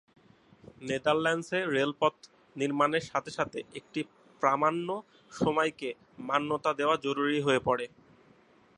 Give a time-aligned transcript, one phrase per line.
[0.81, 2.15] নেদারল্যান্ডসে রেলপথ
[2.55, 3.99] নির্মাণের সাথে সাথে একটি
[4.41, 4.87] প্রামাণ্য
[5.31, 5.89] সময়কে
[6.29, 7.85] মান্যতা দেওয়া জরুরি হয়ে পরে।